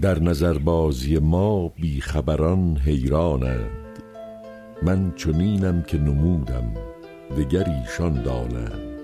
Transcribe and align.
در 0.00 0.22
نظر 0.22 0.58
بازی 0.58 1.18
ما 1.18 1.68
بیخبران 1.68 2.76
حیرانند. 2.76 3.70
من 4.82 5.12
چنینم 5.16 5.82
که 5.82 5.98
نمودم 5.98 6.74
دگر 7.36 7.64
ایشان 7.64 8.22
دانند. 8.22 9.00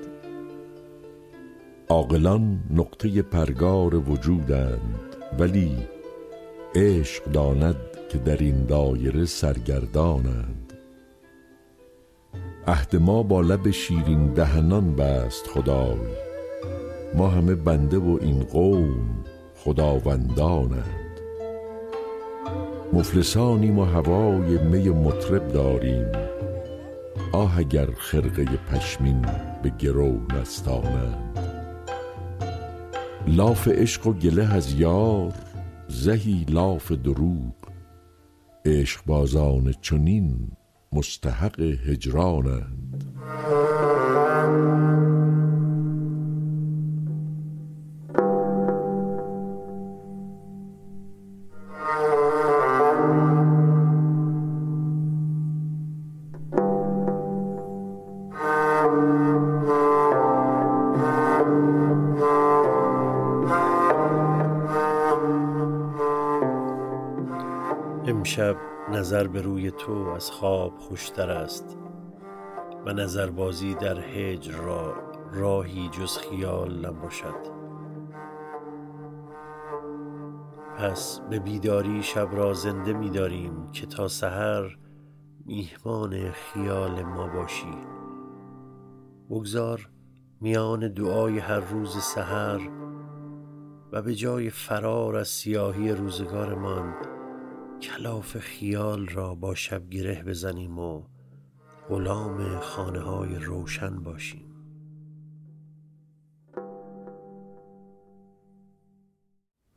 عاقلان 1.89 2.61
نقطه 2.71 3.23
پرگار 3.23 4.11
وجودند 4.11 5.17
ولی 5.39 5.77
عشق 6.75 7.25
داند 7.25 7.77
که 8.09 8.19
در 8.19 8.37
این 8.37 8.65
دایره 8.65 9.25
سرگردانند. 9.25 10.73
عهد 12.67 12.97
ما 12.97 13.23
با 13.23 13.41
لب 13.41 13.71
شیرین 13.71 14.27
دهنان 14.27 14.95
بست 14.95 15.47
خدای. 15.47 15.99
ما 17.15 17.29
همه 17.29 17.55
بنده 17.55 17.99
و 17.99 18.19
این 18.21 18.45
قوم 18.45 19.25
خداوندانند. 19.67 21.21
مفلسانیم 22.93 23.79
و 23.79 23.85
هوای 23.85 24.59
می 24.59 24.89
مطرب 24.89 25.53
داریم. 25.53 26.07
آه 27.33 27.59
اگر 27.59 27.87
خرقه 27.87 28.45
پشمین 28.45 29.27
به 29.63 29.73
گرو 29.79 30.21
نستانند. 30.35 31.39
لاف 33.27 33.69
عشق 33.69 34.07
و 34.07 34.13
گله 34.13 34.55
از 34.55 34.73
یار 34.73 35.33
زهی 35.89 36.47
لاف 36.49 36.93
دروغ. 36.93 37.55
عشقبازان 38.65 39.75
چنین 39.81 40.51
مستحق 40.93 41.61
هجرانند. 41.61 43.05
امشب 68.39 68.57
نظر 68.93 69.27
به 69.27 69.43
روی 69.43 69.71
تو 69.71 69.93
از 69.93 70.31
خواب 70.31 70.79
خوشتر 70.79 71.31
است 71.31 71.79
و 72.87 72.93
نظربازی 72.93 73.75
در 73.75 74.01
هجر 74.01 74.57
را 74.57 74.95
راهی 75.33 75.89
جز 75.89 76.19
خیال 76.19 76.87
نباشد. 76.87 77.57
پس 80.79 81.21
به 81.31 81.39
بیداری 81.39 82.03
شب 82.03 82.29
را 82.33 82.53
زنده 82.53 82.93
می 82.93 83.11
داریم 83.11 83.71
که 83.73 83.87
تا 83.87 84.09
سحر 84.09 84.77
میهمان 85.47 86.31
خیال 86.31 87.03
ما 87.03 87.27
باشی. 87.27 87.77
بگذار 89.31 89.89
میان 90.41 90.93
دعای 90.93 91.39
هر 91.39 91.61
روز 91.61 91.97
سحر 91.97 92.61
و 93.93 94.03
به 94.03 94.15
جای 94.15 94.51
فرار 94.51 95.17
از 95.17 95.29
سیاهی 95.29 95.93
روزگارمان 95.93 96.95
کلاف 97.83 98.39
خیال 98.39 99.07
را 99.07 99.35
با 99.35 99.55
شب 99.55 99.91
گره 99.91 100.23
بزنیم 100.23 100.79
و 100.79 101.03
غلام 101.89 102.61
خانه 102.61 103.01
های 103.01 103.35
روشن 103.35 103.97
باشیم. 103.97 104.43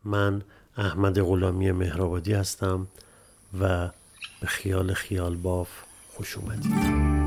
من 0.05 0.42
احمد 0.77 1.21
غلامی 1.21 1.71
مهرآبادی 1.71 2.33
هستم 2.33 2.88
و 3.59 3.89
به 4.42 4.48
خیال 4.48 4.93
خیال 4.93 5.36
باف 5.36 5.70
خوش 6.14 6.38
اومدید. 6.38 7.18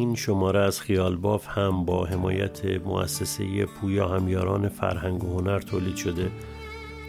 این 0.00 0.14
شماره 0.14 0.60
از 0.60 0.80
خیال 0.80 1.16
باف 1.16 1.48
هم 1.48 1.84
با 1.84 2.04
حمایت 2.04 2.64
مؤسسه 2.64 3.64
پویا 3.64 4.08
همیاران 4.08 4.68
فرهنگ 4.68 5.24
و 5.24 5.38
هنر 5.38 5.58
تولید 5.58 5.96
شده. 5.96 6.30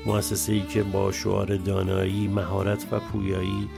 مؤسسه 0.06 0.54
ای 0.54 0.62
که 0.62 0.84
با 0.84 1.12
شعار 1.12 1.58
دانایی، 1.58 2.28
مهارت 2.28 2.88
و 2.92 3.00
پویایی 3.00 3.70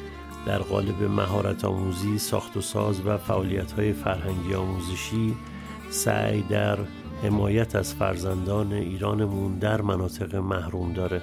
در 0.46 0.58
قالب 0.58 1.04
مهارت 1.04 1.66
آموزی، 1.66 2.18
ساخت 2.18 2.58
و 2.58 2.62
ساز 2.62 3.06
و 3.06 3.18
فعالیت 3.18 3.72
های 3.72 3.94
فرهنگی 3.94 4.54
آموزشی 4.54 5.36
سعی 5.90 6.42
در 6.42 6.78
حمایت 7.24 7.76
از 7.76 7.94
فرزندان 7.94 8.74
ایرانمون 8.74 9.60
در 9.60 9.82
مناطق 9.82 10.36
محروم 10.36 10.94
داره. 10.94 11.22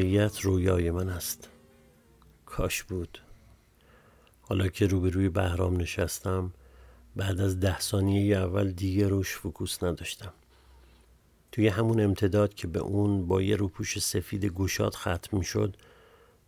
واقعیت 0.00 0.40
رویای 0.40 0.90
من 0.90 1.08
است. 1.08 1.48
کاش 2.46 2.82
بود. 2.82 3.18
حالا 4.40 4.68
که 4.68 4.86
روبروی 4.86 5.28
بهرام 5.28 5.80
نشستم 5.80 6.52
بعد 7.16 7.40
از 7.40 7.60
ده 7.60 7.80
ثانیه 7.80 8.36
اول 8.36 8.70
دیگه 8.70 9.08
روش 9.08 9.36
فکوس 9.36 9.82
نداشتم. 9.82 10.32
توی 11.52 11.68
همون 11.68 12.00
امتداد 12.00 12.54
که 12.54 12.66
به 12.66 12.78
اون 12.78 13.26
با 13.26 13.42
یه 13.42 13.56
روپوش 13.56 13.98
سفید 13.98 14.44
گشاد 14.44 14.94
ختم 14.94 15.38
می 15.38 15.44
شد 15.44 15.76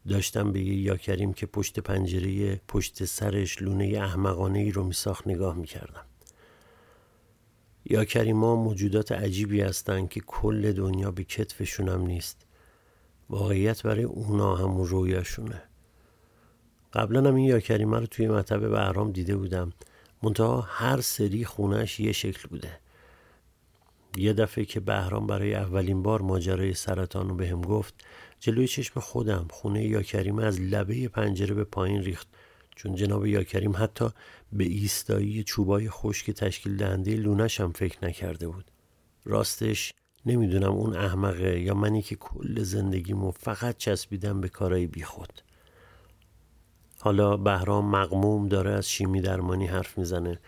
داشتم 0.08 0.52
به 0.52 0.60
یه 0.60 0.74
یاکریم 0.74 1.32
که 1.32 1.46
پشت 1.46 1.80
پنجره 1.80 2.60
پشت 2.68 3.04
سرش 3.04 3.62
لونه 3.62 3.84
احمقانه 3.84 4.58
ای 4.58 4.70
رو 4.70 4.84
میساخت 4.84 5.26
نگاه 5.26 5.56
می‌کردم. 5.56 6.06
یاکریما 7.84 8.56
موجودات 8.56 9.12
عجیبی 9.12 9.60
هستند 9.60 10.08
که 10.08 10.20
کل 10.20 10.72
دنیا 10.72 11.10
به 11.10 11.24
کتفشونم 11.24 12.06
نیست. 12.06 12.46
واقعیت 13.32 13.82
برای 13.82 14.04
اونا 14.04 14.56
همون 14.56 14.86
رویاشونه. 14.86 15.62
قبلا 16.92 17.28
هم 17.28 17.34
این 17.34 17.44
یا 17.44 17.60
کریمه 17.60 18.00
رو 18.00 18.06
توی 18.06 18.28
مطب 18.28 18.70
بهرام 18.70 19.12
دیده 19.12 19.36
بودم. 19.36 19.72
منتها 20.22 20.60
هر 20.60 21.00
سری 21.00 21.44
خونش 21.44 22.00
یه 22.00 22.12
شکل 22.12 22.48
بوده. 22.48 22.78
یه 24.16 24.32
دفعه 24.32 24.64
که 24.64 24.80
بهرام 24.80 25.26
برای 25.26 25.54
اولین 25.54 26.02
بار 26.02 26.22
ماجرای 26.22 26.74
سرطان 26.74 27.28
رو 27.28 27.34
بهم 27.34 27.60
گفت 27.60 27.94
جلوی 28.40 28.68
چشم 28.68 29.00
خودم 29.00 29.46
خونه 29.50 29.84
یا 29.84 30.02
کریمه 30.02 30.44
از 30.44 30.60
لبه 30.60 31.08
پنجره 31.08 31.54
به 31.54 31.64
پایین 31.64 32.02
ریخت. 32.02 32.28
چون 32.76 32.94
جناب 32.94 33.26
یاکریم 33.26 33.72
حتی 33.76 34.10
به 34.52 34.64
ایستایی 34.64 35.44
چوبای 35.44 35.90
خشک 35.90 36.30
تشکیل 36.30 36.76
دهنده 36.76 37.16
لونش 37.16 37.60
هم 37.60 37.72
فکر 37.72 38.04
نکرده 38.04 38.48
بود. 38.48 38.64
راستش 39.24 39.92
نمی‌دونم 40.26 40.72
اون 40.72 40.96
احمقه 40.96 41.60
یا 41.60 41.74
منی 41.74 42.02
که 42.02 42.16
کل 42.16 42.62
زندگیمو 42.62 43.30
فقط 43.30 43.76
چسبیدم 43.76 44.40
به 44.40 44.48
کارای 44.48 44.86
بیخود. 44.86 45.42
حالا 47.00 47.36
بهرام 47.36 47.90
مقموم 47.90 48.48
داره 48.48 48.70
از 48.70 48.88
شیمی 48.90 49.20
درمانی 49.20 49.66
حرف 49.66 49.98
می‌زنه 49.98 50.38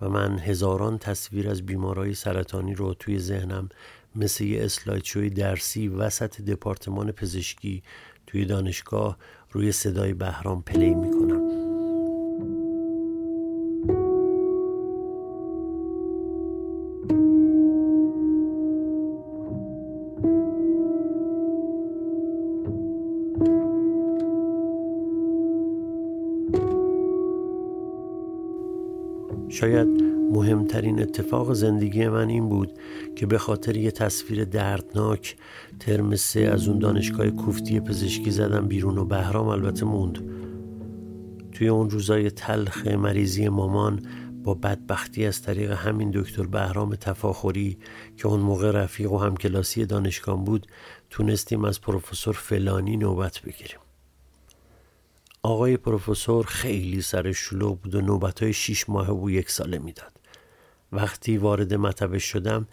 و 0.00 0.08
من 0.08 0.38
هزاران 0.38 0.98
تصویر 0.98 1.50
از 1.50 1.66
بیمارای 1.66 2.14
سرطانی 2.14 2.74
رو 2.74 2.94
توی 2.94 3.18
ذهنم 3.18 3.68
مثل 4.14 4.44
یه 4.44 4.64
اسلایدشوی 4.64 5.30
درسی 5.30 5.88
وسط 5.88 6.40
دپارتمان 6.40 7.12
پزشکی 7.12 7.82
توی 8.26 8.44
دانشگاه 8.44 9.18
روی 9.50 9.72
صدای 9.72 10.14
بهرام 10.14 10.62
پلی 10.62 10.94
می‌کنم. 10.94 11.21
شاید 29.62 29.88
مهمترین 30.32 31.02
اتفاق 31.02 31.52
زندگی 31.52 32.08
من 32.08 32.28
این 32.28 32.48
بود 32.48 32.72
که 33.16 33.26
به 33.26 33.38
خاطر 33.38 33.76
یه 33.76 33.90
تصویر 33.90 34.44
دردناک 34.44 35.36
ترم 35.80 36.16
سه 36.16 36.40
از 36.40 36.68
اون 36.68 36.78
دانشگاه 36.78 37.30
کوفتی 37.30 37.80
پزشکی 37.80 38.30
زدم 38.30 38.68
بیرون 38.68 38.98
و 38.98 39.04
بهرام 39.04 39.48
البته 39.48 39.84
موند. 39.84 40.18
توی 41.52 41.68
اون 41.68 41.90
روزای 41.90 42.30
تلخ 42.30 42.86
مریضی 42.86 43.48
مامان 43.48 44.02
با 44.44 44.54
بدبختی 44.54 45.26
از 45.26 45.42
طریق 45.42 45.70
همین 45.70 46.10
دکتر 46.14 46.46
بهرام 46.46 46.94
تفاخری 46.94 47.78
که 48.16 48.26
اون 48.26 48.40
موقع 48.40 48.70
رفیق 48.70 49.12
و 49.12 49.18
همکلاسی 49.18 49.86
دانشگاه 49.86 50.44
بود 50.44 50.66
تونستیم 51.10 51.64
از 51.64 51.80
پروفسور 51.80 52.34
فلانی 52.34 52.96
نوبت 52.96 53.40
بگیریم. 53.40 53.78
آقای 55.44 55.76
پروفسور 55.76 56.46
خیلی 56.46 57.02
سر 57.02 57.32
شلو 57.32 57.74
بود 57.74 57.94
و 57.94 58.00
نوبت 58.00 58.42
های 58.42 58.52
شیش 58.52 58.88
ماه 58.88 59.10
و 59.10 59.30
یک 59.30 59.50
ساله 59.50 59.78
می‌داد. 59.78 60.20
وقتی 60.92 61.38
وارد 61.38 61.74
مطبش 61.74 62.24
شدم 62.24 62.68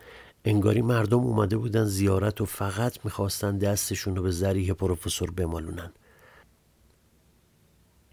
انگاری 0.45 0.81
مردم 0.81 1.19
اومده 1.19 1.57
بودن 1.57 1.86
زیارت 1.86 2.42
و 2.42 2.45
فقط 2.45 3.06
می‌خواستن 3.06 3.57
دستشون 3.57 4.16
رو 4.16 4.24
به 4.24 4.31
ذریح 4.31 4.74
پروفسور 4.74 5.31
بمالونن. 5.31 5.92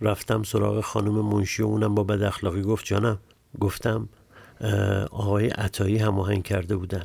رفتم 0.01 0.43
سراغ 0.43 0.81
خانم 0.81 1.13
منشی 1.13 1.63
و 1.63 1.67
اونم 1.67 1.95
با 1.95 2.05
بد 2.05 2.23
اخلاقی 2.23 2.63
گفت 2.63 2.85
جانم 2.85 3.19
گفتم 3.61 4.09
آقای 5.11 5.49
عطایی 5.49 5.99
هماهنگ 5.99 6.43
کرده 6.43 6.77
بودن 6.77 7.05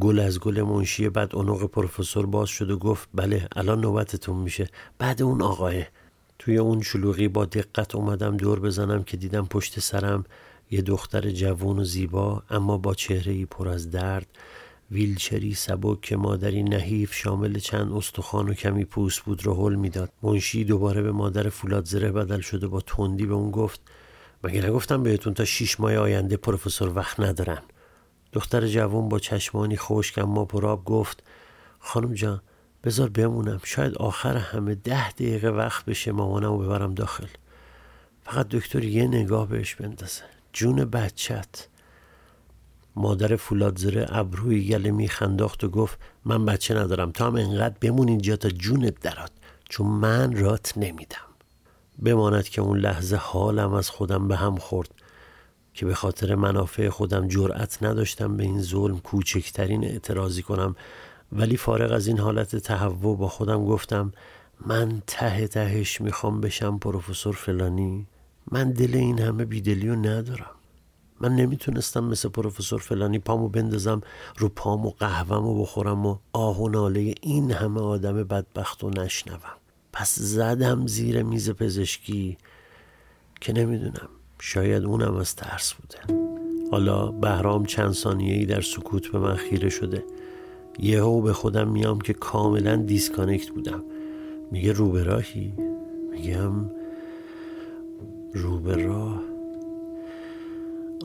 گل 0.00 0.18
از 0.18 0.40
گل 0.40 0.62
منشی 0.62 1.08
بعد 1.08 1.36
اونوق 1.36 1.64
پروفسور 1.64 2.26
باز 2.26 2.48
شد 2.48 2.70
و 2.70 2.78
گفت 2.78 3.08
بله 3.14 3.48
الان 3.56 3.80
نوبتتون 3.80 4.36
میشه 4.36 4.68
بعد 4.98 5.22
اون 5.22 5.42
آقای 5.42 5.84
توی 6.38 6.58
اون 6.58 6.82
شلوغی 6.82 7.28
با 7.28 7.44
دقت 7.44 7.94
اومدم 7.94 8.36
دور 8.36 8.60
بزنم 8.60 9.02
که 9.02 9.16
دیدم 9.16 9.46
پشت 9.46 9.80
سرم 9.80 10.24
یه 10.70 10.82
دختر 10.82 11.30
جوان 11.30 11.78
و 11.78 11.84
زیبا 11.84 12.42
اما 12.50 12.78
با 12.78 12.94
چهره 12.94 13.46
پر 13.46 13.68
از 13.68 13.90
درد 13.90 14.26
ویلچری 14.90 15.54
سبک 15.54 16.00
که 16.00 16.16
مادری 16.16 16.62
نحیف 16.62 17.14
شامل 17.14 17.58
چند 17.58 17.92
استخوان 17.92 18.48
و 18.48 18.54
کمی 18.54 18.84
پوست 18.84 19.20
بود 19.20 19.46
رو 19.46 19.54
حل 19.54 19.74
می‌داد. 19.74 20.12
منشی 20.22 20.64
دوباره 20.64 21.02
به 21.02 21.12
مادر 21.12 21.48
فولاد 21.48 21.84
زره 21.84 22.12
بدل 22.12 22.40
شده 22.40 22.66
با 22.66 22.80
تندی 22.80 23.26
به 23.26 23.34
اون 23.34 23.50
گفت 23.50 23.80
مگه 24.44 24.66
نگفتم 24.66 25.02
بهتون 25.02 25.34
تا 25.34 25.44
شیش 25.44 25.80
ماه 25.80 25.96
آینده 25.96 26.36
پروفسور 26.36 26.92
وقت 26.96 27.20
ندارن؟ 27.20 27.62
دختر 28.32 28.66
جوان 28.66 29.08
با 29.08 29.18
چشمانی 29.18 29.76
خشک 29.76 30.18
اما 30.18 30.44
پراب 30.44 30.84
گفت 30.84 31.22
خانم 31.78 32.14
جان 32.14 32.42
بذار 32.84 33.08
بمونم. 33.08 33.60
شاید 33.64 33.94
آخر 33.94 34.36
همه 34.36 34.74
ده 34.74 35.10
دقیقه 35.10 35.48
وقت 35.48 35.84
بشه 35.84 36.12
مامانم 36.12 36.48
رو 36.48 36.58
ببرم 36.58 36.94
داخل. 36.94 37.26
فقط 38.22 38.48
دکتر 38.48 38.84
یه 38.84 39.06
نگاه 39.06 39.48
بهش 39.48 39.74
بندازه. 39.74 40.22
جون 40.52 40.84
بچت 40.84 41.68
مادر 42.96 43.36
فولادزره 43.36 44.06
ابروی 44.08 44.68
گله 44.68 44.90
میخنداخت 44.90 45.64
و 45.64 45.68
گفت 45.68 45.98
من 46.24 46.44
بچه 46.44 46.74
ندارم. 46.74 47.10
تا 47.10 47.26
هم 47.26 47.36
انقدر 47.36 47.74
بمون 47.80 48.08
اینجا 48.08 48.36
تا 48.36 48.48
جونت 48.48 49.00
درات 49.00 49.30
چون 49.68 49.86
من 49.86 50.36
رات 50.36 50.72
نمیدم. 50.76 51.16
بماند 52.02 52.48
که 52.48 52.60
اون 52.60 52.78
لحظه 52.78 53.16
حالم 53.16 53.72
از 53.72 53.90
خودم 53.90 54.28
به 54.28 54.36
هم 54.36 54.56
خورد 54.56 54.90
که 55.74 55.86
به 55.86 55.94
خاطر 55.94 56.34
منافع 56.34 56.88
خودم 56.88 57.28
جرأت 57.28 57.82
نداشتم 57.82 58.36
به 58.36 58.42
این 58.42 58.62
ظلم 58.62 58.98
کوچکترین 58.98 59.84
اعتراضی 59.84 60.42
کنم. 60.42 60.76
ولی 61.32 61.56
فارغ 61.56 61.92
از 61.92 62.06
این 62.06 62.18
حالت 62.18 62.56
تهوع 62.56 63.16
با 63.16 63.28
خودم 63.28 63.64
گفتم 63.64 64.12
من 64.66 65.02
ته 65.06 65.48
تهش 65.48 66.00
می‌خوام 66.00 66.40
بشم 66.40 66.78
پروفسور 66.78 67.34
فلانی؟ 67.34 68.06
من 68.50 68.70
دل 68.70 68.94
این 68.94 69.18
همه 69.18 69.44
بیدلی 69.44 69.88
رو 69.88 69.96
ندارم. 69.96 70.50
من 71.20 71.36
نمی‌تونستم 71.36 72.04
مثل 72.04 72.28
پروفسور 72.28 72.80
فلانی 72.80 73.18
پامو 73.18 73.48
بندازم 73.48 74.00
رو 74.38 74.48
پام 74.48 74.86
و 74.86 74.90
قهوم 74.90 75.46
و 75.46 75.62
بخورم 75.62 76.06
و 76.06 76.18
آه 76.32 76.60
و 76.60 76.68
ناله 76.68 77.14
این 77.20 77.50
همه 77.50 77.80
آدم 77.80 78.22
بدبخت 78.22 78.84
و 78.84 78.90
نشنوم. 78.90 79.56
پس 79.92 80.18
زدم 80.18 80.86
زیر 80.86 81.22
میز 81.22 81.50
پزشکی 81.50 82.38
که 83.40 83.52
نمی‌دونم 83.52 84.08
شاید 84.40 84.84
اونم 84.84 85.16
از 85.16 85.36
ترس 85.36 85.74
بوده. 85.74 86.28
حالا 86.70 87.06
بهرام 87.06 87.66
چند 87.66 87.92
ثانیه 87.92 88.34
ای 88.34 88.46
در 88.46 88.60
سکوت 88.60 89.12
به 89.12 89.18
من 89.18 89.36
خیره 89.36 89.68
شده. 89.68 90.04
یهو 90.78 91.20
به 91.20 91.32
خودم 91.32 91.68
میام 91.68 92.00
که 92.00 92.12
کاملا 92.12 92.76
disconnect 92.76 93.50
بودم. 93.50 93.84
میگه 94.50 94.72
رو 94.72 95.04
راهی؟ 95.04 95.52
میگم 96.10 96.52
رو 98.34 98.70
راه. 98.72 99.22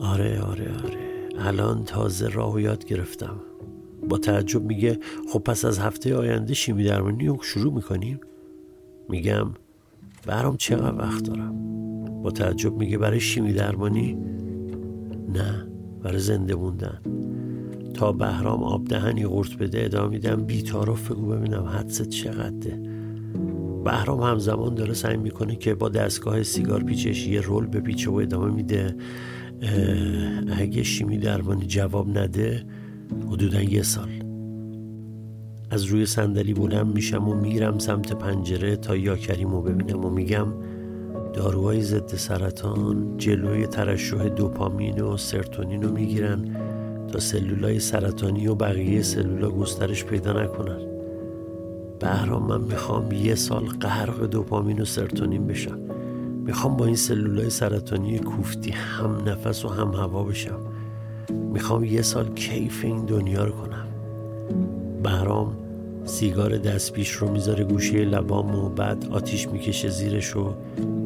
آره 0.02 0.40
آره 0.40 0.70
آره. 0.84 0.98
الان 1.38 1.84
تازه 1.84 2.28
راه 2.28 2.62
یاد 2.62 2.84
گرفتم. 2.84 3.36
با 4.08 4.18
تعجب 4.18 4.62
میگه 4.62 4.98
خب 5.32 5.38
پس 5.38 5.64
از 5.64 5.78
هفته 5.78 6.16
آینده 6.16 6.54
شیمی 6.54 6.84
درمانی 6.84 7.26
رو 7.26 7.38
شروع 7.42 7.72
می‌کنیم؟ 7.74 8.20
میگم 9.08 9.46
برام 10.26 10.56
چقدر 10.56 10.98
وقت 10.98 11.24
دارم؟ 11.24 11.54
با 12.22 12.30
تعجب 12.30 12.76
میگه 12.76 12.98
برای 12.98 13.20
شیمی 13.20 13.52
درمانی؟ 13.52 14.18
نه 15.28 15.68
برای 16.02 16.18
زنده 16.18 16.54
موندن. 16.54 17.00
تا 17.94 18.12
بهرام 18.12 18.62
آب 18.62 18.84
دهنی 18.84 19.26
قورت 19.26 19.58
بده 19.58 19.84
ادامه 19.84 20.08
میدم. 20.08 20.44
بیتارف 20.44 21.10
بگو 21.10 21.26
ببینم 21.26 21.64
حدست 21.64 22.08
چقدره. 22.08 22.80
بهرام 23.84 24.22
همزمان 24.22 24.74
داره 24.74 24.94
سعی 24.94 25.16
می‌کنه 25.16 25.56
که 25.56 25.74
با 25.74 25.88
دستگاه 25.88 26.42
سیگار 26.42 26.82
پیچش 26.82 27.26
یه 27.26 27.40
رول 27.40 27.66
بپیچه 27.66 28.10
و 28.10 28.14
ادامه 28.14 28.54
میده. 28.54 28.96
اگه 30.58 30.82
شیمی 30.82 31.18
درمانی 31.18 31.66
جواب 31.66 32.18
نده 32.18 32.64
حدودا 33.28 33.62
یه 33.62 33.82
سال. 33.82 34.08
از 35.70 35.84
روی 35.84 36.06
صندلی 36.06 36.54
بلند 36.54 36.94
میشم 36.94 37.28
و 37.28 37.34
میرم 37.34 37.78
سمت 37.78 38.12
پنجره 38.12 38.76
تا 38.76 38.96
یا 38.96 39.16
کریمو 39.16 39.62
ببینم 39.62 40.04
و 40.04 40.10
میگم 40.10 40.46
داروهای 41.34 41.82
ضد 41.82 42.06
سرطان 42.06 43.14
جلوی 43.16 43.66
ترشح 43.66 44.28
دوپامین 44.28 45.00
و 45.00 45.16
سرتونین 45.16 45.82
رو 45.82 45.92
می‌گیرن. 45.92 46.56
تا 47.14 47.20
سلولای 47.20 47.80
سرطانی 47.80 48.46
و 48.46 48.54
بقیه 48.54 49.02
سلولا 49.02 49.50
گسترش 49.50 50.04
پیدا 50.04 50.32
نکنن. 50.32 50.78
بهرام 52.00 52.46
من 52.46 52.60
می‌خوام 52.60 53.12
یه 53.12 53.34
سال 53.34 53.64
غرق 53.64 54.26
دوپامین 54.26 54.80
و 54.80 54.84
سرتونین 54.84 55.46
بشم. 55.46 55.78
می‌خوام 56.44 56.76
با 56.76 56.86
این 56.86 56.96
سلولای 56.96 57.50
سرطانی 57.50 58.18
کوفتی 58.18 58.70
هم 58.70 59.22
نفس 59.26 59.64
و 59.64 59.68
هم 59.68 59.88
هوا 59.88 60.24
بشم. 60.24 60.60
می‌خوام 61.52 61.84
یه 61.84 62.02
سال 62.02 62.28
کیف 62.34 62.84
این 62.84 63.04
دنیا 63.04 63.44
رو 63.44 63.52
کنم. 63.52 63.86
بهرام 65.02 65.56
سیگار 66.04 66.56
دستپیش 66.56 67.10
رو 67.10 67.30
می‌ذاره 67.30 67.64
گوشه 67.64 68.04
لبام 68.04 68.54
و 68.54 68.68
بعد 68.68 69.06
آتیش 69.10 69.48
می‌کشه 69.48 69.88
زیرش 69.88 70.36
و 70.36 70.54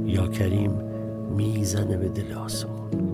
یا 0.06 0.26
کریم 0.26 0.72
می‌زنه 1.36 1.96
به 1.96 2.08
دل 2.08 2.32
آسمون. 2.32 3.07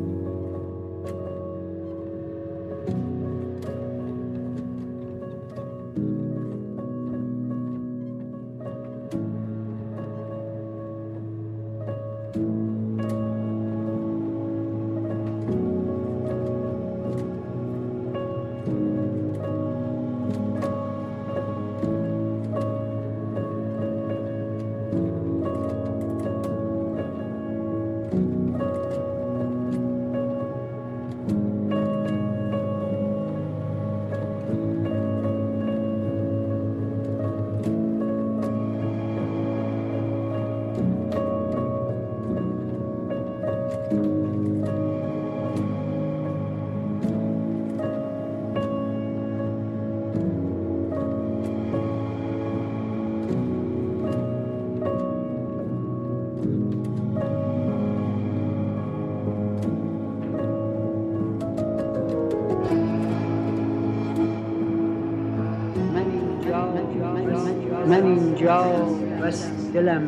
اینجا 68.44 68.86
بس 69.22 69.72
دلم 69.72 70.02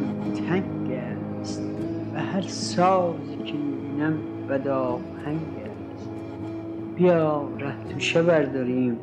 تنگ 0.49 0.93
است. 1.40 1.62
و 2.14 2.21
هر 2.21 2.43
سازی 2.43 3.37
که 3.45 3.52
می‌بینم 3.52 4.19
بداهنگ 4.49 5.40
است. 5.97 6.11
بیا 6.97 7.49
ره 7.59 7.85
توشه 7.95 8.23
برداریم. 8.23 8.99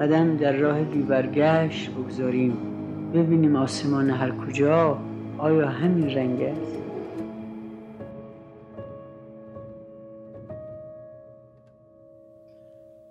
قدم 0.00 0.36
در 0.36 0.52
راه 0.52 0.82
بیبرگشت 0.82 1.90
بگذاریم. 1.90 2.56
ببینیم 3.14 3.56
آسمان 3.56 4.10
هر 4.10 4.30
کجا 4.30 4.98
آیا 5.38 5.68
همین 5.68 6.10
رنگ 6.10 6.42
است. 6.42 6.78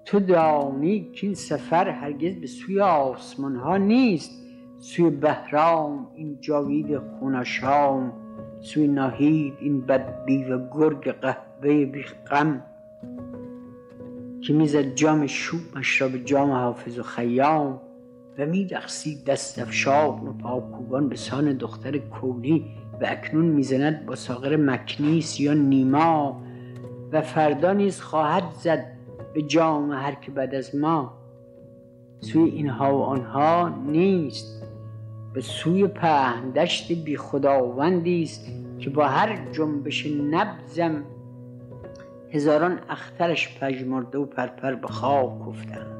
تو 0.05 0.19
دانی 0.19 1.09
که 1.13 1.27
این 1.27 1.35
سفر 1.35 1.89
هرگز 1.89 2.35
به 2.35 2.47
سوی 2.47 2.79
آسمان 2.81 3.55
ها 3.55 3.77
نیست. 3.77 4.43
سوی 4.83 5.09
بهرام 5.09 6.07
این 6.15 6.37
جاوید 6.41 6.97
خونشام 6.97 8.13
سوی 8.61 8.87
ناهید 8.87 9.53
این 9.59 9.81
بدبی 9.81 10.43
و 10.43 10.69
گرگ 10.71 11.11
قهوه 11.11 11.85
بی 11.85 12.03
غم 12.31 12.63
که 14.41 14.53
می‌زد 14.53 14.95
جام 14.95 15.27
شومش 15.27 16.01
را 16.01 16.07
به 16.07 16.19
جام 16.19 16.51
حافظ 16.51 16.99
و 16.99 17.03
خیام 17.03 17.81
و 18.37 18.45
میرقصید 18.45 19.25
دست 19.25 19.59
افشان 19.59 20.27
و 20.27 20.33
پاکوبان 20.33 21.09
به 21.09 21.15
سان 21.15 21.53
دختر 21.53 21.97
کولی 21.97 22.65
و 23.01 23.05
اکنون 23.05 23.45
می‌زند 23.45 24.05
با 24.05 24.15
ساغر 24.15 24.55
مکنیس 24.55 25.39
یا 25.39 25.53
نیما 25.53 26.41
و 27.11 27.21
فردا 27.21 27.73
نیز 27.73 28.01
خواهد 28.01 28.51
زد 28.51 28.85
به 29.33 29.41
جام 29.41 29.91
هر 29.91 30.15
که 30.15 30.31
بعد 30.31 30.55
از 30.55 30.75
ما. 30.75 31.13
سوی 32.19 32.49
اینها 32.49 32.97
و 32.97 33.01
آنها 33.01 33.69
نیست. 33.69 34.72
به 35.33 35.41
سوی 35.41 35.87
پهندشت 35.87 36.91
بی 36.91 37.17
خداوندی 37.17 38.23
است 38.23 38.47
که 38.79 38.89
با 38.89 39.07
هر 39.07 39.51
جنبش 39.51 40.07
نبزم 40.31 41.03
هزاران 42.31 42.79
اخترش 42.89 43.59
پژمرده 43.59 44.17
و 44.17 44.25
پرپر 44.25 44.75
به 44.75 44.87
خاک 44.87 45.39
گفتند 45.39 45.93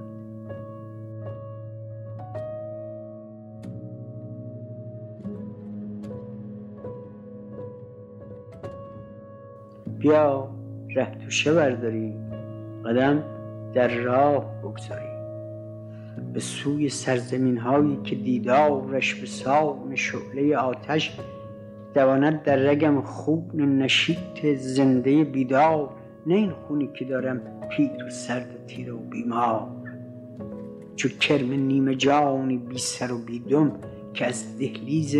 بیا 10.00 10.50
ره 10.96 11.16
توشه 11.26 11.54
برداریم 11.54 12.32
قدم 12.86 13.24
در 13.74 13.88
راه 13.88 14.46
بگذاریم. 14.64 15.13
به 16.34 16.40
سوی 16.40 16.90
سرزمین 16.90 17.58
هایی 17.58 18.00
که 18.04 18.16
دیدارش 18.16 19.16
به 19.16 19.26
سان 19.26 19.96
شعله 19.96 20.58
آتش 20.58 21.18
دواند 21.94 22.44
در 22.44 22.56
رگم 22.56 23.02
خوب 23.02 23.56
نشیط 23.56 24.46
زنده 24.58 25.24
بیدار 25.24 25.90
نه 26.28 26.36
این 26.36 26.52
خونی 26.52 26.90
که 26.94 27.06
دارم 27.06 27.42
پیر 27.70 28.06
و 28.08 28.10
سرد 28.10 28.56
و 28.56 28.66
تیره 28.68 28.94
و 28.94 28.98
بیمار. 28.98 29.68
چو 30.96 31.10
کرم 31.10 31.52
نیمه 31.52 31.96
جانی 31.96 32.58
بی 32.58 32.78
سر 32.78 33.12
و 33.12 33.18
بی 33.18 33.40
دم 33.40 33.72
که 34.14 34.26
از 34.26 34.58
دهلیز 34.58 35.16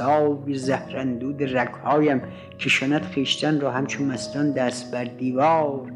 های 0.00 0.54
زهرندود 0.54 1.42
رگهایم 1.42 2.22
کشاند 2.58 3.02
خیشتن 3.02 3.60
را 3.60 3.70
همچون 3.70 4.06
مستان 4.06 4.52
دست 4.52 4.94
بر 4.94 5.04
دیوار. 5.04 5.92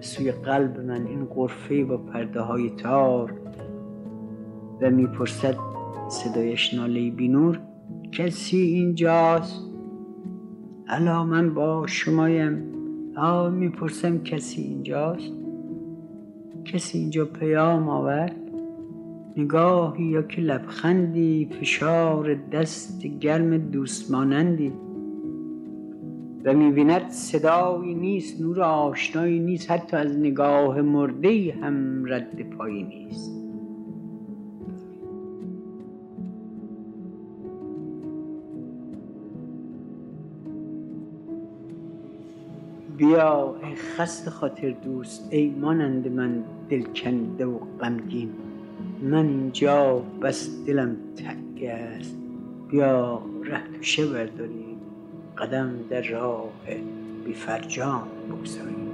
سوی 0.00 0.32
قلب 0.32 0.80
من 0.80 1.06
این 1.06 1.24
قرفه 1.24 1.84
با 1.84 1.96
پرده 1.96 2.40
های 2.40 2.70
تار 2.70 3.47
و 4.80 4.90
می‌پرسد 4.90 5.56
صدایش 6.08 6.74
ناله 6.74 7.10
بینور 7.10 7.60
کسی 8.12 8.56
اینجاست؟ 8.56 9.62
الا 10.88 11.24
من 11.24 11.54
با 11.54 11.86
شمایم. 11.86 12.62
آه 13.16 13.50
می‌پرسم 13.50 14.18
کسی 14.18 14.62
اینجاست؟ 14.62 15.32
کسی 16.64 16.98
اینجا 16.98 17.24
پیام 17.24 17.88
آورد؟ 17.88 18.36
نگاهی 19.36 20.04
یا 20.04 20.22
که 20.22 20.40
لبخندی 20.40 21.48
فشار 21.60 22.34
دست 22.34 23.06
گرم 23.06 23.58
دوست 23.58 24.10
مانندی 24.10 24.72
و 26.44 26.54
می‌بیند 26.54 27.08
صدایی 27.08 27.94
نیست 27.94 28.40
نور 28.40 28.62
آشنایی 28.62 29.38
نیست 29.38 29.70
حتی 29.70 29.96
از 29.96 30.18
نگاه 30.18 30.80
مرده 30.82 31.54
هم 31.62 32.04
رد 32.06 32.50
پایی 32.50 32.82
نیست. 32.82 33.37
بیا 42.98 43.56
ای 43.62 43.74
خست 43.74 44.28
خاطر 44.28 44.70
دوست 44.70 45.28
ای 45.30 45.50
مانند 45.50 46.08
من 46.08 46.44
دلکنده 46.70 47.46
و 47.46 47.58
غمگین. 47.80 48.30
من 49.02 49.26
اینجا 49.26 50.02
بس 50.22 50.50
دلم 50.66 50.96
تنگ 51.16 51.64
است. 51.64 52.16
بیا 52.68 53.22
ره 53.44 53.62
توشه 53.76 54.06
برداریم. 54.06 54.76
قدم 55.38 55.70
در 55.90 56.02
راه 56.02 56.50
بی 57.24 57.32
فرجام 57.32 58.02
بگذاریم. 58.30 58.87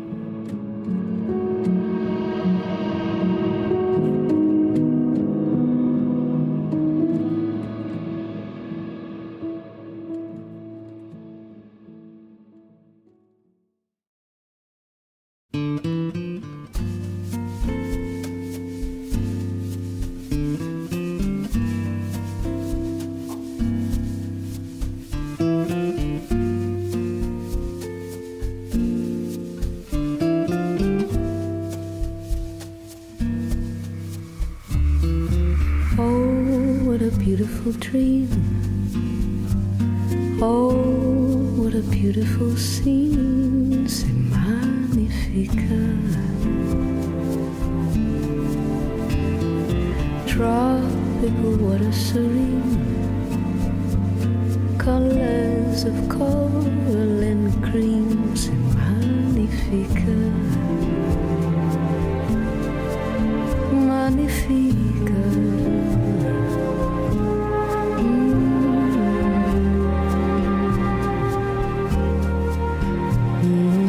Mm-hmm. 73.44 73.83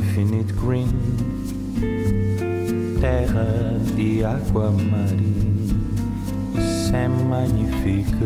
Infinite 0.00 0.52
green, 0.56 0.88
terra 3.00 3.78
de 3.94 4.24
água 4.24 4.70
marinha, 4.70 5.74
c'est 6.56 7.08
magnifique. 7.28 8.16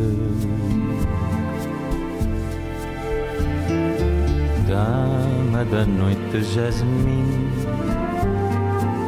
Dama 4.69 5.65
da 5.65 5.85
noite, 5.85 6.41
jasmim, 6.55 7.51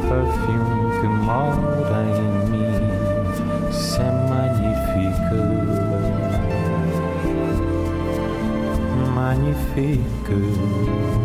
perfume 0.09 0.91
que 0.99 1.07
mora 1.27 2.01
em 2.19 2.31
mim, 2.51 2.79
c'est 3.71 4.13
magnifique. 4.29 5.35
Magnifique. 9.15 11.16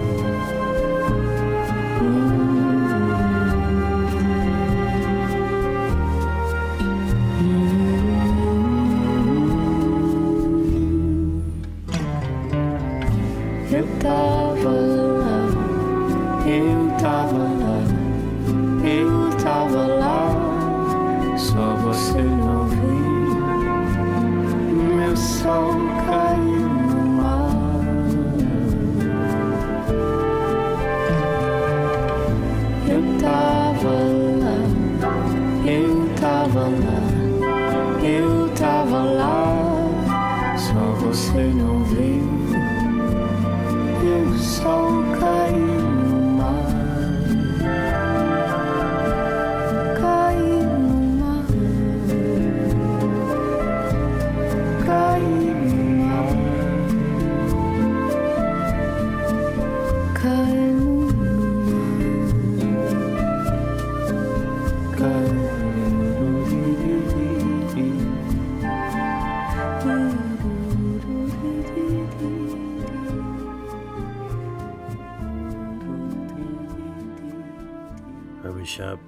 شب 78.77 78.99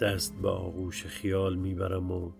دست 0.00 0.34
به 0.42 0.48
آغوش 0.48 1.06
خیال 1.06 1.56
می‌برم 1.56 2.10
و 2.10 2.32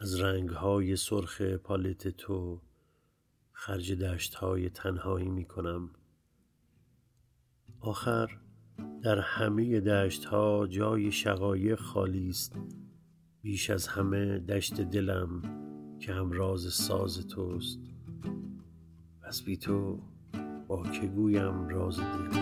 از 0.00 0.20
رنگهای 0.20 0.96
سرخ 0.96 1.42
پالت 1.42 2.08
تو 2.08 2.60
خرج 3.52 3.92
دشتهای 3.92 4.70
تنهایی 4.70 5.28
می‌کنم. 5.28 5.90
آخر 7.84 8.28
در 9.02 9.18
همه 9.18 9.80
دشتها 9.80 10.66
جای 10.66 11.12
شقایق 11.12 11.80
خالی 11.80 12.28
است. 12.28 12.56
بیش 13.42 13.70
از 13.70 13.86
همه 13.86 14.38
دشت 14.38 14.80
دلم 14.80 15.42
که 16.00 16.12
هم 16.12 16.32
راز 16.32 16.60
ساز 16.60 17.26
توست. 17.26 17.78
پس 19.22 19.42
بی 19.42 19.56
تو 19.56 19.98
با 20.68 20.82
که 20.82 21.06
گویم 21.06 21.68
راز 21.68 22.00
دل؟ 22.00 22.40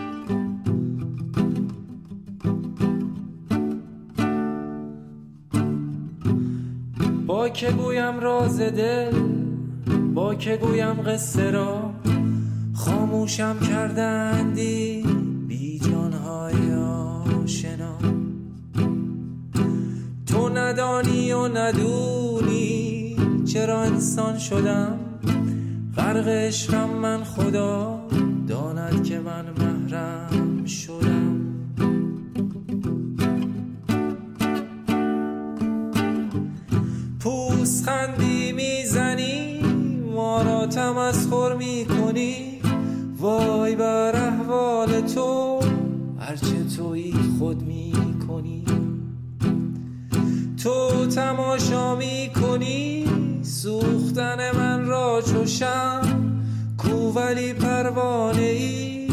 با 7.26 7.48
که 7.48 7.70
گویم 7.70 8.20
راز 8.20 8.60
دل؟ 8.60 9.20
با 10.14 10.34
که 10.34 10.56
گویم 10.56 11.02
قصه 11.02 11.50
را؟ 11.50 11.94
خاموشم 12.74 13.60
کردندی 13.60 15.11
ندانی 20.72 21.32
و 21.32 21.48
ندونی 21.48 23.16
چرا 23.44 23.82
انسان 23.82 24.38
شدم؟ 24.38 24.98
غرق 25.96 26.28
عشقم 26.28 26.88
من 26.90 27.24
خدا 27.24 28.00
داند 28.48 29.04
که 29.04 29.20
من 29.20 29.44
محرم 29.58 30.64
شدم. 30.64 31.40
پوزخندی 37.20 38.52
می‌زنی 38.52 39.60
ما 40.14 40.42
را 40.42 40.66
تمسخر 40.66 41.56
می‌کنی. 41.56 42.60
وای 43.18 43.76
بر 43.76 44.16
احوال 44.16 45.00
تو 45.00 45.60
هرچه 46.18 46.64
تویی 46.76 47.14
خود 47.38 47.62
می‌کنی. 47.62 48.71
تو 50.62 51.06
تماشا 51.06 51.96
می‌کنی؟ 51.96 53.04
سوختن 53.42 54.56
من 54.56 54.86
را 54.86 55.22
چوشم 55.22 56.02
کو 56.78 56.90
ولی 56.90 57.52
پروانه 57.52 58.42
ای 58.42 59.08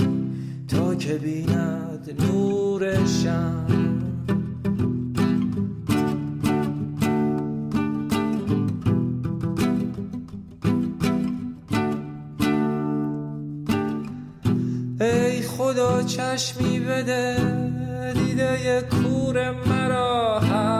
تا 0.67 0.95
که 0.95 1.13
بیند 1.13 2.15
نور 2.19 3.05
شم؟ 3.05 3.65
ای 15.01 15.41
خدا 15.41 16.03
چشمی 16.03 16.79
بده 16.79 17.35
دیده 18.13 18.81
کور 18.81 19.51
مرا 19.51 20.39
هر 20.39 20.78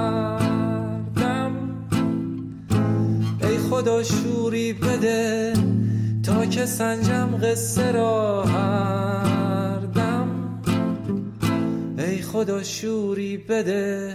خدا 3.80 4.04
شوری 4.04 4.74
بده 4.74 5.54
تا 6.24 6.46
که 6.46 6.65
سنجم 6.65 7.39
قصه 7.44 7.92
را 7.92 8.44
هر 8.44 9.80
دم. 9.80 10.60
ای 11.98 12.22
خدا 12.22 12.63
شوری 12.63 13.38
بده 13.38 14.13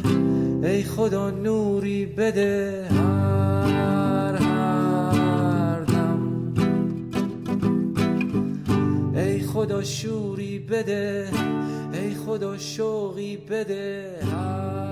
ای 0.62 0.82
خدا 0.82 1.30
نوری 1.30 2.06
بده 2.06 2.88
هر 2.90 4.36
هر 4.36 5.80
دم. 5.80 6.20
ای 9.16 9.40
خدا 9.40 9.82
شوری 9.82 10.58
بده 10.58 11.28
ای 11.92 12.14
خدا 12.14 12.58
شوقی 12.58 13.36
بده 13.36 14.10
هر 14.32 14.83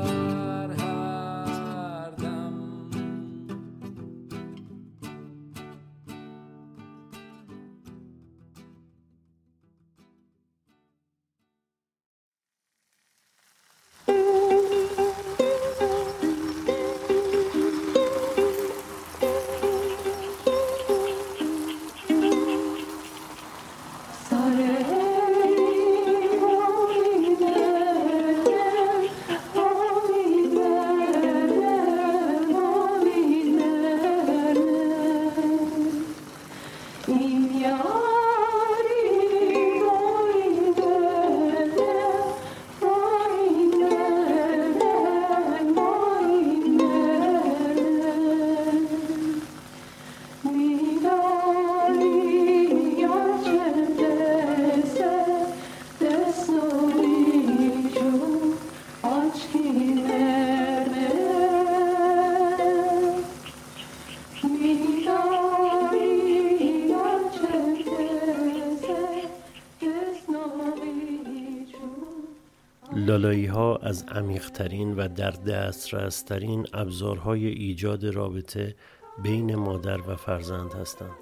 لالایی 73.06 73.46
ها 73.46 73.76
از 73.76 74.04
عمیقترین 74.08 74.96
و 74.96 75.08
در 75.08 75.30
دسترسترین 75.30 76.66
ابزارهای 76.72 77.46
ایجاد 77.46 78.06
رابطه 78.06 78.74
بین 79.22 79.54
مادر 79.54 80.00
و 80.00 80.16
فرزند 80.16 80.74
هستند. 80.74 81.16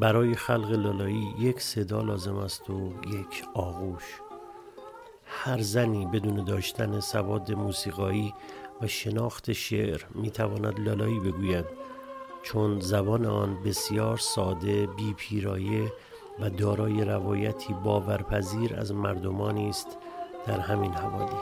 برای 0.00 0.34
خلق 0.34 0.70
لالایی 0.70 1.34
یک 1.38 1.60
صدا 1.60 2.02
لازم 2.02 2.36
است 2.36 2.70
و 2.70 2.92
یک 3.06 3.44
آغوش. 3.54 4.02
هر 5.24 5.60
زنی 5.60 6.06
بدون 6.06 6.44
داشتن 6.44 7.00
سواد 7.00 7.52
موسیقایی 7.52 8.34
و 8.82 8.86
شناخت 8.86 9.52
شعر 9.52 10.04
می 10.14 10.30
تواند 10.30 10.80
لالایی 10.80 11.20
بگوید 11.20 11.64
چون 12.42 12.80
زبان 12.80 13.26
آن 13.26 13.62
بسیار 13.62 14.16
ساده، 14.16 14.86
بی 14.86 15.14
پیرایه 15.14 15.92
و 16.40 16.50
دارای 16.50 17.04
روایتی 17.04 17.74
باورپذیر 17.84 18.74
از 18.76 18.92
مردمانی 18.92 19.68
است 19.68 19.98
در 20.48 20.60
همین 20.60 20.92
حوالی. 20.92 21.36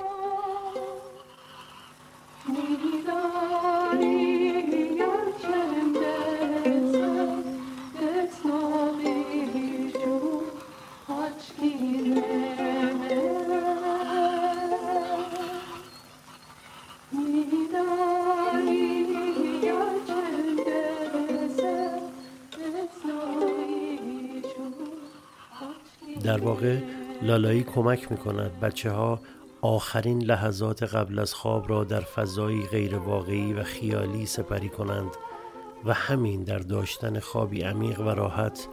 در 26.24 26.40
واقع 26.40 27.05
لالایی 27.22 27.62
کمک 27.62 28.12
می 28.12 28.18
کند 28.18 28.61
بچه 28.61 28.90
ها 28.90 29.20
آخرین 29.62 30.22
لحظات 30.22 30.83
قبل 30.83 31.18
از 31.18 31.35
خواب 31.35 31.68
را 31.68 31.85
در 31.85 32.00
فضایی 32.00 32.66
غیرواقعی 32.66 33.52
و 33.52 33.62
خیالی 33.62 34.26
سپری 34.26 34.68
کنند 34.68 35.11
و 35.85 35.92
همین 35.92 36.44
در 36.44 36.59
داشتن 36.59 37.20
خوابی 37.20 37.62
عمیق 37.62 38.00
و 38.00 38.09
راحت 38.09 38.68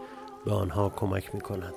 به 0.45 0.51
آنها 0.51 0.89
کمک 0.89 1.35
می 1.35 1.41
کند. 1.41 1.73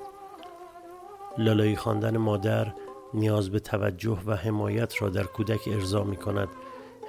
لالایی 1.38 1.76
خواندن 1.76 2.16
مادر 2.16 2.72
نیاز 3.14 3.50
به 3.50 3.61
توجه 3.61 4.18
و 4.26 4.37
حمایت 4.37 5.02
را 5.02 5.09
در 5.09 5.24
کودک 5.24 5.68
ارضا 5.72 6.05
می 6.05 6.16
کند 6.16 6.48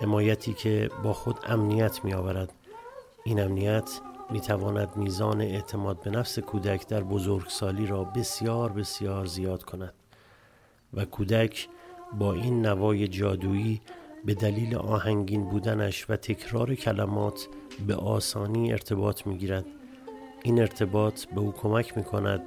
حمایتی 0.02 0.54
که 0.54 0.90
با 1.04 1.14
خود 1.14 1.40
امنیت 1.46 2.06
می 2.06 2.14
آورد 2.14 2.54
این 3.24 3.40
امنیت 3.40 4.00
می 4.30 4.42
تواند 4.42 4.98
میزان 4.98 5.42
اعتماد 5.42 6.02
به 6.02 6.10
نفس 6.10 6.40
کودک 6.40 6.88
در 6.88 7.04
بزرگسالی 7.04 7.88
را 7.88 8.04
بسیار 8.04 8.72
بسیار 8.72 9.26
زیاد 9.26 9.64
کند 9.64 9.94
و 10.94 11.06
کودک 11.06 11.70
با 12.20 12.34
این 12.34 12.66
نوای 12.66 13.08
جادویی 13.08 13.82
به 14.26 14.34
دلیل 14.34 14.76
آهنگین 14.76 15.50
بودنش 15.50 16.10
و 16.10 16.16
تکرار 16.16 16.76
کلمات 16.76 17.48
به 17.88 17.96
آسانی 17.96 18.72
ارتباط 18.72 19.28
می 19.28 19.38
گیرد. 19.38 19.66
این 20.44 20.60
ارتباط 20.60 21.26
به 21.26 21.40
او 21.40 21.52
کمک 21.52 21.98
می 21.98 22.04
کند 22.04 22.42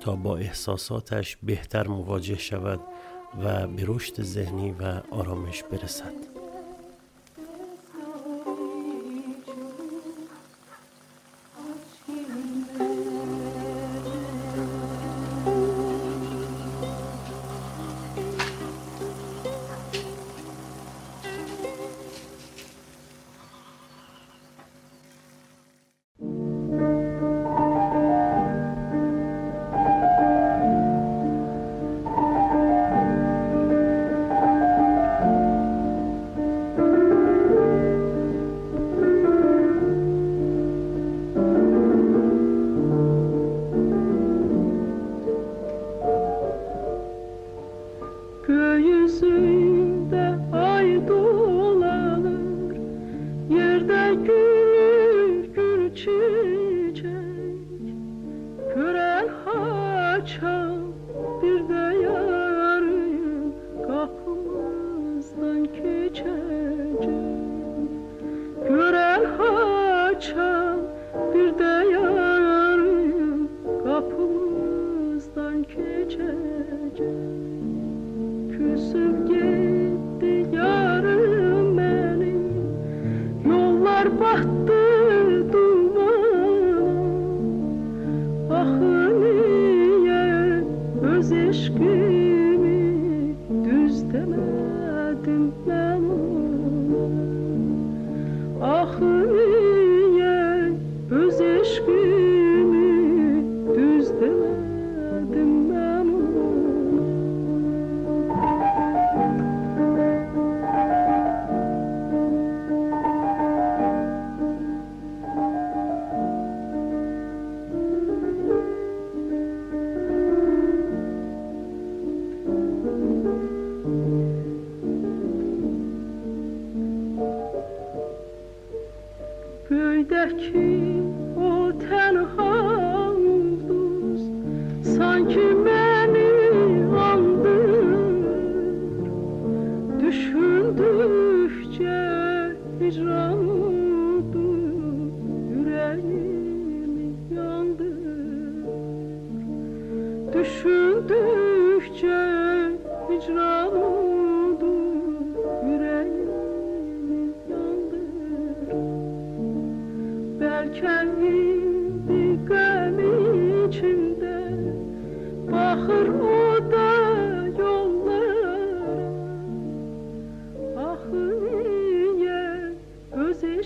تا 0.00 0.16
با 0.16 0.36
احساساتش 0.36 1.36
بهتر 1.42 1.88
مواجه 1.88 2.38
شود 2.38 2.80
و 3.42 3.66
به 3.66 3.84
رشد 3.86 4.22
ذهنی 4.22 4.70
و 4.70 5.02
آرامش 5.10 5.62
برسد. 5.62 6.35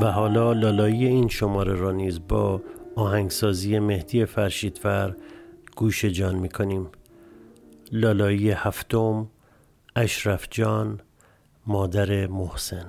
و 0.00 0.12
حالا 0.12 0.52
لالایی 0.52 1.06
این 1.06 1.28
شماره 1.28 1.74
را 1.74 1.92
نیز 1.92 2.20
با 2.28 2.62
آهنگسازی 2.96 3.78
مهدی 3.78 4.24
فرشیدفر 4.24 5.14
گوش 5.80 6.04
جان 6.04 6.34
می 6.34 6.48
کنیم 6.48 6.88
لالایی 7.92 8.50
هفتم 8.50 9.28
اشرف 9.96 10.46
جان 10.50 11.00
مادر 11.66 12.26
محسن. 12.26 12.86